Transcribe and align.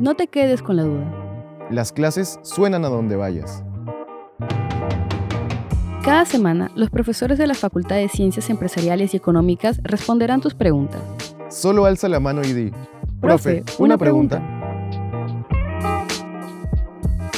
No 0.00 0.14
te 0.14 0.28
quedes 0.28 0.62
con 0.62 0.76
la 0.76 0.84
duda. 0.84 1.68
Las 1.70 1.92
clases 1.92 2.40
suenan 2.40 2.86
a 2.86 2.88
donde 2.88 3.16
vayas. 3.16 3.62
Cada 6.02 6.24
semana, 6.24 6.70
los 6.74 6.88
profesores 6.88 7.36
de 7.36 7.46
la 7.46 7.52
Facultad 7.52 7.96
de 7.96 8.08
Ciencias 8.08 8.48
Empresariales 8.48 9.12
y 9.12 9.18
Económicas 9.18 9.78
responderán 9.82 10.40
tus 10.40 10.54
preguntas. 10.54 11.02
Solo 11.50 11.84
alza 11.84 12.08
la 12.08 12.18
mano 12.18 12.40
y 12.42 12.54
di, 12.54 12.72
profe, 13.20 13.62
una, 13.78 13.98
pregunta. 13.98 14.42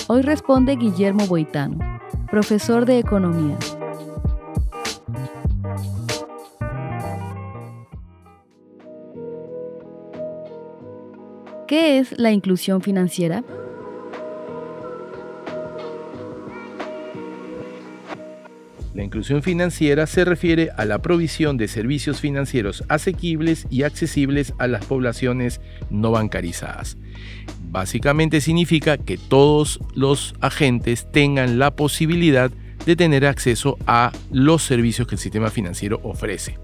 Hoy 0.06 0.22
responde 0.22 0.76
Guillermo 0.76 1.26
Boitano, 1.26 1.78
profesor 2.30 2.86
de 2.86 3.00
Economía. 3.00 3.58
¿Qué 11.72 11.98
es 11.98 12.18
la 12.18 12.30
inclusión 12.32 12.82
financiera? 12.82 13.42
La 18.92 19.02
inclusión 19.02 19.42
financiera 19.42 20.06
se 20.06 20.26
refiere 20.26 20.68
a 20.76 20.84
la 20.84 21.00
provisión 21.00 21.56
de 21.56 21.68
servicios 21.68 22.20
financieros 22.20 22.84
asequibles 22.90 23.66
y 23.70 23.84
accesibles 23.84 24.52
a 24.58 24.66
las 24.66 24.84
poblaciones 24.84 25.62
no 25.88 26.10
bancarizadas. 26.10 26.98
Básicamente 27.70 28.42
significa 28.42 28.98
que 28.98 29.16
todos 29.16 29.80
los 29.94 30.34
agentes 30.42 31.10
tengan 31.10 31.58
la 31.58 31.74
posibilidad 31.74 32.50
de 32.84 32.96
tener 32.96 33.24
acceso 33.24 33.78
a 33.86 34.12
los 34.30 34.62
servicios 34.62 35.08
que 35.08 35.14
el 35.14 35.20
sistema 35.20 35.48
financiero 35.48 36.00
ofrece. 36.02 36.58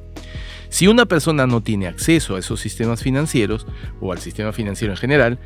Si 0.68 0.86
una 0.86 1.06
persona 1.06 1.46
no 1.46 1.62
tiene 1.62 1.86
acceso 1.86 2.36
a 2.36 2.38
esos 2.38 2.60
sistemas 2.60 3.02
financieros 3.02 3.66
o 4.00 4.12
al 4.12 4.18
sistema 4.18 4.52
financiero 4.52 4.92
en 4.92 4.98
general, 4.98 5.38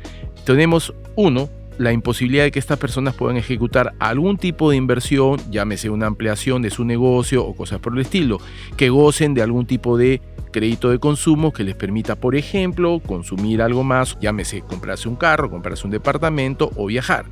tenemos 0.45 0.93
uno, 1.15 1.49
la 1.77 1.91
imposibilidad 1.91 2.43
de 2.43 2.51
que 2.51 2.59
estas 2.59 2.77
personas 2.77 3.15
puedan 3.15 3.37
ejecutar 3.37 3.93
algún 3.99 4.37
tipo 4.37 4.69
de 4.69 4.77
inversión, 4.77 5.39
llámese 5.49 5.89
una 5.89 6.07
ampliación 6.07 6.61
de 6.61 6.69
su 6.69 6.85
negocio 6.85 7.45
o 7.45 7.55
cosas 7.55 7.79
por 7.79 7.93
el 7.93 8.01
estilo, 8.01 8.39
que 8.77 8.89
gocen 8.89 9.33
de 9.33 9.41
algún 9.41 9.65
tipo 9.65 9.97
de 9.97 10.21
crédito 10.51 10.91
de 10.91 10.99
consumo 10.99 11.51
que 11.51 11.63
les 11.63 11.75
permita, 11.75 12.15
por 12.15 12.35
ejemplo, 12.35 13.01
consumir 13.05 13.61
algo 13.61 13.83
más, 13.83 14.17
llámese 14.21 14.61
comprarse 14.61 15.09
un 15.09 15.15
carro, 15.15 15.49
comprarse 15.49 15.85
un 15.85 15.91
departamento 15.91 16.69
o 16.75 16.85
viajar. 16.85 17.25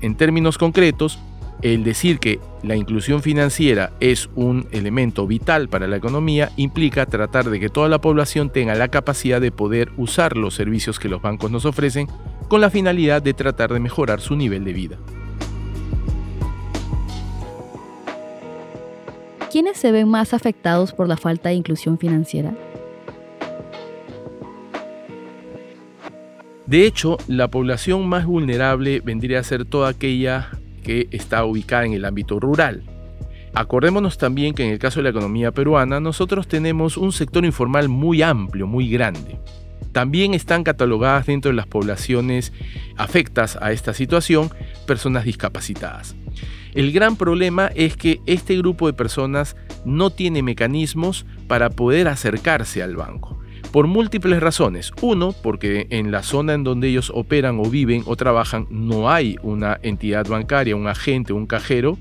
En 0.00 0.16
términos 0.16 0.58
concretos, 0.58 1.18
el 1.62 1.84
decir 1.84 2.18
que 2.18 2.38
la 2.62 2.76
inclusión 2.76 3.22
financiera 3.22 3.92
es 4.00 4.28
un 4.34 4.66
elemento 4.72 5.26
vital 5.26 5.68
para 5.68 5.86
la 5.86 5.96
economía 5.96 6.50
implica 6.56 7.06
tratar 7.06 7.48
de 7.48 7.60
que 7.60 7.68
toda 7.68 7.88
la 7.88 8.00
población 8.00 8.50
tenga 8.50 8.74
la 8.74 8.88
capacidad 8.88 9.40
de 9.40 9.52
poder 9.52 9.90
usar 9.96 10.36
los 10.36 10.54
servicios 10.54 10.98
que 10.98 11.08
los 11.08 11.22
bancos 11.22 11.50
nos 11.50 11.64
ofrecen 11.64 12.08
con 12.48 12.60
la 12.60 12.70
finalidad 12.70 13.22
de 13.22 13.34
tratar 13.34 13.72
de 13.72 13.80
mejorar 13.80 14.20
su 14.20 14.36
nivel 14.36 14.64
de 14.64 14.72
vida. 14.72 14.98
¿Quiénes 19.50 19.78
se 19.78 19.90
ven 19.90 20.08
más 20.08 20.34
afectados 20.34 20.92
por 20.92 21.08
la 21.08 21.16
falta 21.16 21.48
de 21.48 21.54
inclusión 21.54 21.98
financiera? 21.98 22.54
De 26.66 26.84
hecho, 26.84 27.16
la 27.28 27.48
población 27.48 28.08
más 28.08 28.26
vulnerable 28.26 29.00
vendría 29.00 29.38
a 29.38 29.44
ser 29.44 29.64
toda 29.64 29.88
aquella 29.88 30.50
que 30.86 31.08
está 31.10 31.44
ubicada 31.44 31.84
en 31.84 31.94
el 31.94 32.04
ámbito 32.04 32.38
rural. 32.38 32.84
Acordémonos 33.52 34.18
también 34.18 34.54
que 34.54 34.64
en 34.64 34.70
el 34.70 34.78
caso 34.78 35.00
de 35.00 35.04
la 35.04 35.10
economía 35.10 35.50
peruana, 35.50 35.98
nosotros 35.98 36.46
tenemos 36.46 36.96
un 36.96 37.10
sector 37.10 37.44
informal 37.44 37.88
muy 37.88 38.22
amplio, 38.22 38.68
muy 38.68 38.88
grande. 38.88 39.40
También 39.90 40.32
están 40.32 40.62
catalogadas 40.62 41.26
dentro 41.26 41.50
de 41.50 41.56
las 41.56 41.66
poblaciones 41.66 42.52
afectas 42.96 43.58
a 43.60 43.72
esta 43.72 43.94
situación 43.94 44.50
personas 44.86 45.24
discapacitadas. 45.24 46.14
El 46.72 46.92
gran 46.92 47.16
problema 47.16 47.70
es 47.74 47.96
que 47.96 48.20
este 48.26 48.56
grupo 48.56 48.86
de 48.86 48.92
personas 48.92 49.56
no 49.84 50.10
tiene 50.10 50.42
mecanismos 50.42 51.26
para 51.48 51.70
poder 51.70 52.06
acercarse 52.06 52.82
al 52.82 52.94
banco. 52.94 53.40
Por 53.76 53.88
múltiples 53.88 54.40
razones. 54.40 54.90
Uno, 55.02 55.34
porque 55.42 55.86
en 55.90 56.10
la 56.10 56.22
zona 56.22 56.54
en 56.54 56.64
donde 56.64 56.88
ellos 56.88 57.12
operan 57.14 57.60
o 57.60 57.64
viven 57.64 58.04
o 58.06 58.16
trabajan 58.16 58.66
no 58.70 59.10
hay 59.10 59.36
una 59.42 59.78
entidad 59.82 60.26
bancaria, 60.26 60.74
un 60.74 60.86
agente, 60.86 61.34
un 61.34 61.46
cajero. 61.46 61.98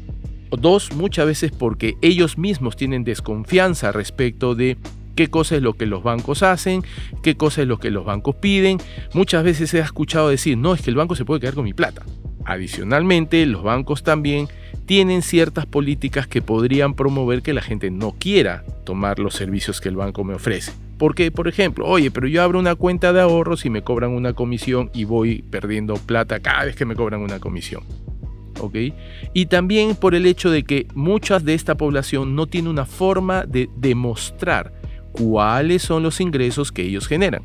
Dos, 0.51 0.93
muchas 0.93 1.25
veces 1.25 1.51
porque 1.51 1.95
ellos 2.01 2.37
mismos 2.37 2.77
tienen 2.77 3.03
desconfianza 3.03 3.91
respecto 3.91 4.55
de 4.55 4.77
qué 5.17 5.27
cosa 5.27 5.57
es 5.57 5.61
lo 5.61 5.73
que 5.73 5.85
los 5.85 6.01
bancos 6.01 6.43
hacen, 6.43 6.81
qué 7.21 7.35
cosa 7.35 7.63
es 7.63 7.67
lo 7.67 7.77
que 7.77 7.91
los 7.91 8.05
bancos 8.05 8.35
piden. 8.35 8.77
Muchas 9.13 9.43
veces 9.43 9.73
he 9.73 9.79
escuchado 9.79 10.29
decir, 10.29 10.57
no, 10.57 10.75
es 10.75 10.81
que 10.81 10.91
el 10.91 10.95
banco 10.95 11.13
se 11.17 11.25
puede 11.25 11.41
quedar 11.41 11.55
con 11.55 11.65
mi 11.65 11.73
plata. 11.73 12.05
Adicionalmente, 12.45 13.45
los 13.47 13.63
bancos 13.63 14.01
también 14.01 14.47
tienen 14.85 15.21
ciertas 15.21 15.65
políticas 15.65 16.27
que 16.27 16.41
podrían 16.41 16.93
promover 16.93 17.41
que 17.41 17.53
la 17.53 17.61
gente 17.61 17.89
no 17.91 18.11
quiera 18.17 18.63
tomar 18.85 19.19
los 19.19 19.33
servicios 19.33 19.81
que 19.81 19.89
el 19.89 19.95
banco 19.95 20.23
me 20.23 20.35
ofrece. 20.35 20.71
Porque, 20.97 21.31
por 21.31 21.47
ejemplo, 21.47 21.85
oye, 21.85 22.11
pero 22.11 22.27
yo 22.27 22.41
abro 22.41 22.59
una 22.59 22.75
cuenta 22.75 23.11
de 23.11 23.21
ahorros 23.21 23.65
y 23.65 23.69
me 23.69 23.81
cobran 23.81 24.11
una 24.11 24.33
comisión 24.33 24.89
y 24.93 25.03
voy 25.03 25.41
perdiendo 25.41 25.95
plata 25.95 26.39
cada 26.39 26.65
vez 26.65 26.75
que 26.75 26.85
me 26.85 26.95
cobran 26.95 27.21
una 27.21 27.39
comisión. 27.39 27.83
¿Ok? 28.59 28.75
Y 29.33 29.47
también 29.47 29.95
por 29.95 30.15
el 30.15 30.25
hecho 30.25 30.49
de 30.49 30.63
que 30.63 30.87
muchas 30.93 31.43
de 31.43 31.53
esta 31.53 31.75
población 31.75 32.35
no 32.35 32.47
tiene 32.47 32.69
una 32.69 32.85
forma 32.85 33.43
de 33.45 33.69
demostrar 33.75 34.73
cuáles 35.11 35.81
son 35.81 36.03
los 36.03 36.21
ingresos 36.21 36.71
que 36.71 36.83
ellos 36.83 37.07
generan. 37.07 37.43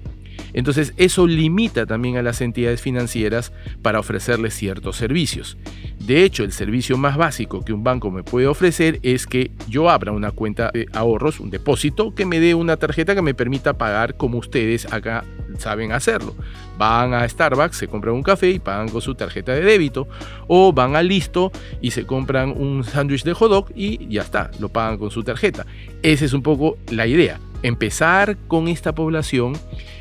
Entonces 0.52 0.94
eso 0.96 1.26
limita 1.26 1.86
también 1.86 2.16
a 2.16 2.22
las 2.22 2.40
entidades 2.40 2.80
financieras 2.80 3.52
para 3.82 4.00
ofrecerles 4.00 4.54
ciertos 4.54 4.96
servicios. 4.96 5.56
De 5.98 6.24
hecho, 6.24 6.44
el 6.44 6.52
servicio 6.52 6.96
más 6.96 7.16
básico 7.16 7.62
que 7.62 7.72
un 7.72 7.84
banco 7.84 8.10
me 8.10 8.22
puede 8.22 8.46
ofrecer 8.46 8.98
es 9.02 9.26
que 9.26 9.50
yo 9.68 9.90
abra 9.90 10.12
una 10.12 10.30
cuenta 10.30 10.70
de 10.72 10.86
ahorros, 10.92 11.40
un 11.40 11.50
depósito, 11.50 12.14
que 12.14 12.26
me 12.26 12.40
dé 12.40 12.54
una 12.54 12.76
tarjeta 12.76 13.14
que 13.14 13.22
me 13.22 13.34
permita 13.34 13.76
pagar 13.76 14.16
como 14.16 14.38
ustedes 14.38 14.90
acá 14.92 15.24
saben 15.58 15.92
hacerlo. 15.92 16.34
Van 16.78 17.12
a 17.12 17.28
Starbucks, 17.28 17.76
se 17.76 17.88
compran 17.88 18.14
un 18.14 18.22
café 18.22 18.50
y 18.50 18.58
pagan 18.58 18.88
con 18.88 19.00
su 19.00 19.14
tarjeta 19.14 19.52
de 19.52 19.60
débito. 19.60 20.08
O 20.48 20.72
van 20.72 20.96
a 20.96 21.02
Listo 21.02 21.52
y 21.80 21.90
se 21.90 22.06
compran 22.06 22.50
un 22.56 22.84
sándwich 22.84 23.24
de 23.24 23.34
hot 23.34 23.50
dog 23.50 23.66
y 23.74 24.08
ya 24.08 24.22
está, 24.22 24.50
lo 24.58 24.68
pagan 24.68 24.98
con 24.98 25.10
su 25.10 25.22
tarjeta. 25.22 25.66
Esa 26.02 26.24
es 26.24 26.32
un 26.32 26.42
poco 26.42 26.78
la 26.90 27.06
idea 27.06 27.38
empezar 27.62 28.36
con 28.48 28.68
esta 28.68 28.94
población 28.94 29.54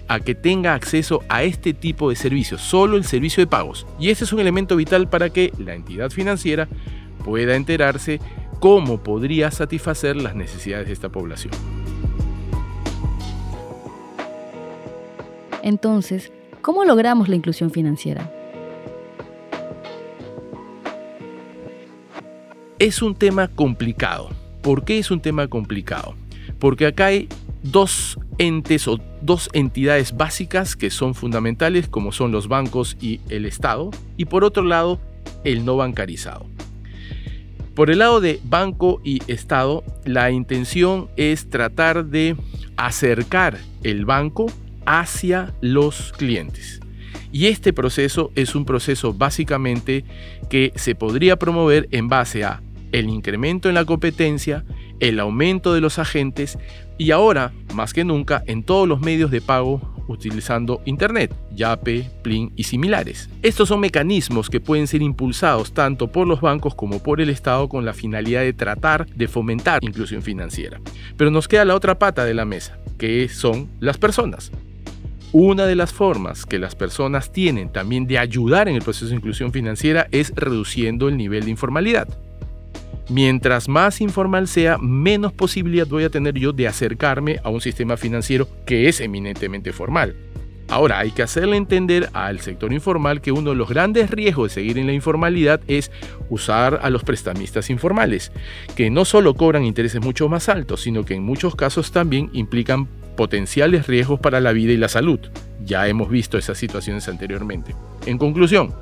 a 0.07 0.19
que 0.19 0.35
tenga 0.35 0.73
acceso 0.73 1.21
a 1.29 1.43
este 1.43 1.73
tipo 1.73 2.09
de 2.09 2.15
servicios, 2.15 2.61
solo 2.61 2.97
el 2.97 3.03
servicio 3.03 3.41
de 3.41 3.47
pagos. 3.47 3.85
Y 3.99 4.09
ese 4.09 4.23
es 4.23 4.33
un 4.33 4.39
elemento 4.39 4.75
vital 4.75 5.09
para 5.09 5.29
que 5.29 5.53
la 5.57 5.75
entidad 5.75 6.09
financiera 6.09 6.67
pueda 7.23 7.55
enterarse 7.55 8.19
cómo 8.59 9.01
podría 9.03 9.51
satisfacer 9.51 10.15
las 10.15 10.35
necesidades 10.35 10.87
de 10.87 10.93
esta 10.93 11.09
población. 11.09 11.53
Entonces, 15.61 16.31
¿cómo 16.61 16.85
logramos 16.85 17.29
la 17.29 17.35
inclusión 17.35 17.69
financiera? 17.69 18.31
Es 22.79 23.01
un 23.01 23.13
tema 23.13 23.49
complicado. 23.49 24.29
¿Por 24.61 24.85
qué 24.85 24.99
es 24.99 25.11
un 25.11 25.21
tema 25.21 25.47
complicado? 25.47 26.15
Porque 26.59 26.85
acá 26.85 27.07
hay 27.07 27.27
dos 27.63 28.17
entes 28.37 28.87
o 28.87 28.99
dos 29.21 29.49
entidades 29.53 30.15
básicas 30.15 30.75
que 30.75 30.89
son 30.89 31.13
fundamentales, 31.13 31.87
como 31.87 32.11
son 32.11 32.31
los 32.31 32.47
bancos 32.47 32.97
y 33.01 33.19
el 33.29 33.45
Estado, 33.45 33.91
y 34.17 34.25
por 34.25 34.43
otro 34.43 34.63
lado, 34.63 34.99
el 35.43 35.65
no 35.65 35.77
bancarizado. 35.77 36.45
Por 37.75 37.89
el 37.89 37.99
lado 37.99 38.19
de 38.19 38.41
banco 38.43 38.99
y 39.03 39.21
Estado, 39.31 39.83
la 40.03 40.31
intención 40.31 41.09
es 41.15 41.49
tratar 41.49 42.05
de 42.05 42.35
acercar 42.75 43.57
el 43.83 44.05
banco 44.05 44.47
hacia 44.85 45.53
los 45.61 46.11
clientes. 46.13 46.81
Y 47.31 47.45
este 47.45 47.73
proceso 47.73 48.31
es 48.35 48.55
un 48.55 48.65
proceso 48.65 49.13
básicamente 49.13 50.03
que 50.49 50.73
se 50.75 50.95
podría 50.95 51.37
promover 51.37 51.87
en 51.91 52.07
base 52.09 52.43
a 52.43 52.61
el 52.91 53.09
incremento 53.09 53.69
en 53.69 53.75
la 53.75 53.85
competencia, 53.85 54.65
el 54.99 55.19
aumento 55.19 55.73
de 55.73 55.81
los 55.81 55.99
agentes 55.99 56.57
y 56.97 57.11
ahora, 57.11 57.53
más 57.73 57.93
que 57.93 58.03
nunca, 58.03 58.43
en 58.45 58.63
todos 58.63 58.87
los 58.87 58.99
medios 58.99 59.31
de 59.31 59.41
pago 59.41 59.81
utilizando 60.09 60.81
Internet, 60.85 61.33
Yape, 61.55 62.09
Plin 62.23 62.51
y 62.55 62.63
similares. 62.63 63.29
Estos 63.41 63.69
son 63.69 63.79
mecanismos 63.79 64.49
que 64.49 64.59
pueden 64.59 64.87
ser 64.87 65.01
impulsados 65.01 65.73
tanto 65.73 66.11
por 66.11 66.27
los 66.27 66.41
bancos 66.41 66.75
como 66.75 67.01
por 67.01 67.21
el 67.21 67.29
Estado 67.29 67.69
con 67.69 67.85
la 67.85 67.93
finalidad 67.93 68.41
de 68.41 68.53
tratar 68.53 69.05
de 69.07 69.27
fomentar 69.27 69.83
inclusión 69.83 70.21
financiera. 70.21 70.81
Pero 71.15 71.31
nos 71.31 71.47
queda 71.47 71.65
la 71.65 71.75
otra 71.75 71.99
pata 71.99 72.25
de 72.25 72.33
la 72.33 72.45
mesa, 72.45 72.77
que 72.97 73.29
son 73.29 73.69
las 73.79 73.97
personas. 73.97 74.51
Una 75.31 75.67
de 75.67 75.75
las 75.75 75.93
formas 75.93 76.45
que 76.45 76.57
las 76.57 76.75
personas 76.75 77.31
tienen 77.31 77.71
también 77.71 78.07
de 78.07 78.17
ayudar 78.17 78.67
en 78.67 78.75
el 78.75 78.81
proceso 78.81 79.09
de 79.09 79.15
inclusión 79.15 79.51
financiera 79.51 80.07
es 80.11 80.33
reduciendo 80.35 81.07
el 81.07 81.17
nivel 81.17 81.45
de 81.45 81.51
informalidad. 81.51 82.07
Mientras 83.09 83.67
más 83.67 84.01
informal 84.01 84.47
sea, 84.47 84.77
menos 84.77 85.33
posibilidad 85.33 85.87
voy 85.87 86.03
a 86.03 86.11
tener 86.11 86.35
yo 86.35 86.53
de 86.53 86.67
acercarme 86.67 87.39
a 87.43 87.49
un 87.49 87.59
sistema 87.59 87.97
financiero 87.97 88.47
que 88.67 88.87
es 88.87 89.01
eminentemente 89.01 89.73
formal. 89.73 90.15
Ahora, 90.67 90.99
hay 90.99 91.09
que 91.09 91.23
hacerle 91.23 91.57
entender 91.57 92.09
al 92.13 92.39
sector 92.41 92.71
informal 92.71 93.21
que 93.21 93.31
uno 93.31 93.49
de 93.49 93.55
los 93.55 93.69
grandes 93.69 94.11
riesgos 94.11 94.49
de 94.49 94.53
seguir 94.53 94.77
en 94.77 94.85
la 94.85 94.93
informalidad 94.93 95.61
es 95.67 95.91
usar 96.29 96.81
a 96.83 96.91
los 96.91 97.03
prestamistas 97.03 97.71
informales, 97.71 98.31
que 98.75 98.91
no 98.91 99.03
solo 99.05 99.33
cobran 99.33 99.65
intereses 99.65 99.99
mucho 99.99 100.29
más 100.29 100.47
altos, 100.47 100.81
sino 100.81 101.03
que 101.03 101.15
en 101.15 101.23
muchos 101.23 101.55
casos 101.55 101.91
también 101.91 102.29
implican 102.33 102.87
potenciales 103.17 103.87
riesgos 103.87 104.19
para 104.19 104.39
la 104.39 104.51
vida 104.51 104.71
y 104.71 104.77
la 104.77 104.87
salud. 104.87 105.19
Ya 105.65 105.87
hemos 105.87 106.11
visto 106.11 106.37
esas 106.37 106.59
situaciones 106.59 107.09
anteriormente. 107.09 107.75
En 108.05 108.19
conclusión, 108.19 108.75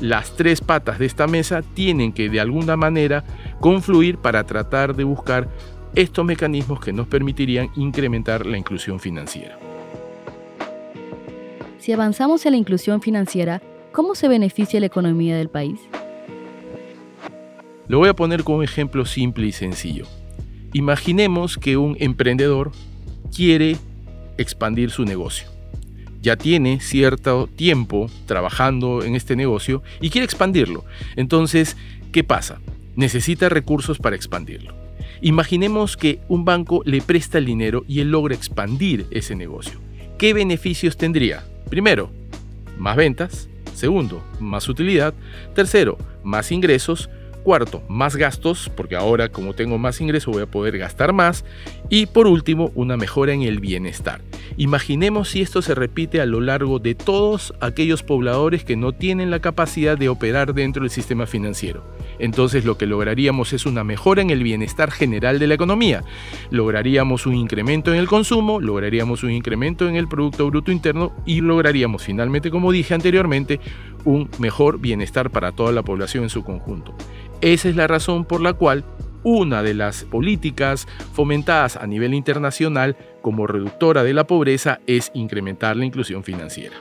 las 0.00 0.36
tres 0.36 0.60
patas 0.60 0.98
de 0.98 1.06
esta 1.06 1.26
mesa 1.26 1.62
tienen 1.62 2.12
que 2.12 2.28
de 2.28 2.40
alguna 2.40 2.76
manera 2.76 3.24
confluir 3.60 4.18
para 4.18 4.44
tratar 4.44 4.94
de 4.94 5.04
buscar 5.04 5.48
estos 5.94 6.24
mecanismos 6.24 6.80
que 6.80 6.92
nos 6.92 7.06
permitirían 7.06 7.70
incrementar 7.76 8.46
la 8.46 8.58
inclusión 8.58 9.00
financiera. 9.00 9.58
Si 11.78 11.92
avanzamos 11.92 12.44
en 12.44 12.52
la 12.52 12.58
inclusión 12.58 13.00
financiera, 13.00 13.62
¿cómo 13.92 14.14
se 14.14 14.28
beneficia 14.28 14.80
la 14.80 14.86
economía 14.86 15.36
del 15.36 15.48
país? 15.48 15.80
Lo 17.88 17.98
voy 17.98 18.10
a 18.10 18.14
poner 18.14 18.44
como 18.44 18.62
ejemplo 18.62 19.06
simple 19.06 19.46
y 19.46 19.52
sencillo. 19.52 20.04
Imaginemos 20.74 21.56
que 21.56 21.78
un 21.78 21.96
emprendedor 21.98 22.72
quiere 23.34 23.76
expandir 24.36 24.90
su 24.90 25.04
negocio. 25.04 25.48
Ya 26.20 26.36
tiene 26.36 26.80
cierto 26.80 27.48
tiempo 27.56 28.10
trabajando 28.26 29.02
en 29.02 29.14
este 29.14 29.36
negocio 29.36 29.82
y 30.00 30.10
quiere 30.10 30.26
expandirlo. 30.26 30.84
Entonces, 31.16 31.76
¿qué 32.12 32.22
pasa? 32.24 32.60
Necesita 32.98 33.48
recursos 33.48 33.98
para 33.98 34.16
expandirlo. 34.16 34.74
Imaginemos 35.20 35.96
que 35.96 36.18
un 36.26 36.44
banco 36.44 36.82
le 36.84 37.00
presta 37.00 37.38
el 37.38 37.44
dinero 37.44 37.84
y 37.86 38.00
él 38.00 38.10
logra 38.10 38.34
expandir 38.34 39.06
ese 39.12 39.36
negocio. 39.36 39.78
¿Qué 40.18 40.34
beneficios 40.34 40.96
tendría? 40.96 41.44
Primero, 41.70 42.10
más 42.76 42.96
ventas. 42.96 43.48
Segundo, 43.72 44.20
más 44.40 44.68
utilidad. 44.68 45.14
Tercero, 45.54 45.96
más 46.24 46.50
ingresos. 46.50 47.08
Cuarto, 47.44 47.84
más 47.88 48.16
gastos, 48.16 48.68
porque 48.76 48.96
ahora 48.96 49.28
como 49.28 49.54
tengo 49.54 49.78
más 49.78 50.00
ingresos 50.00 50.34
voy 50.34 50.42
a 50.42 50.50
poder 50.50 50.76
gastar 50.76 51.12
más. 51.12 51.44
Y 51.88 52.06
por 52.06 52.26
último, 52.26 52.72
una 52.74 52.96
mejora 52.96 53.32
en 53.32 53.42
el 53.42 53.60
bienestar. 53.60 54.22
Imaginemos 54.56 55.28
si 55.28 55.42
esto 55.42 55.62
se 55.62 55.74
repite 55.74 56.20
a 56.20 56.26
lo 56.26 56.40
largo 56.40 56.78
de 56.78 56.94
todos 56.94 57.54
aquellos 57.60 58.02
pobladores 58.02 58.64
que 58.64 58.76
no 58.76 58.92
tienen 58.92 59.30
la 59.30 59.40
capacidad 59.40 59.98
de 59.98 60.08
operar 60.08 60.54
dentro 60.54 60.82
del 60.82 60.90
sistema 60.90 61.26
financiero. 61.26 61.84
Entonces 62.18 62.64
lo 62.64 62.78
que 62.78 62.86
lograríamos 62.86 63.52
es 63.52 63.66
una 63.66 63.84
mejora 63.84 64.22
en 64.22 64.30
el 64.30 64.42
bienestar 64.42 64.90
general 64.90 65.38
de 65.38 65.46
la 65.46 65.54
economía. 65.54 66.02
Lograríamos 66.50 67.26
un 67.26 67.34
incremento 67.34 67.92
en 67.92 68.00
el 68.00 68.08
consumo, 68.08 68.60
lograríamos 68.60 69.22
un 69.22 69.30
incremento 69.30 69.88
en 69.88 69.96
el 69.96 70.08
Producto 70.08 70.46
Bruto 70.46 70.72
Interno 70.72 71.12
y 71.26 71.40
lograríamos 71.40 72.02
finalmente, 72.02 72.50
como 72.50 72.72
dije 72.72 72.94
anteriormente, 72.94 73.60
un 74.04 74.28
mejor 74.38 74.80
bienestar 74.80 75.30
para 75.30 75.52
toda 75.52 75.72
la 75.72 75.82
población 75.82 76.24
en 76.24 76.30
su 76.30 76.42
conjunto. 76.42 76.94
Esa 77.40 77.68
es 77.68 77.76
la 77.76 77.86
razón 77.86 78.24
por 78.24 78.40
la 78.40 78.54
cual 78.54 78.84
una 79.22 79.62
de 79.62 79.74
las 79.74 80.04
políticas 80.04 80.88
fomentadas 81.12 81.76
a 81.76 81.86
nivel 81.86 82.14
internacional 82.14 82.96
como 83.22 83.46
reductora 83.46 84.02
de 84.04 84.14
la 84.14 84.26
pobreza 84.26 84.80
es 84.86 85.10
incrementar 85.14 85.76
la 85.76 85.84
inclusión 85.84 86.24
financiera. 86.24 86.74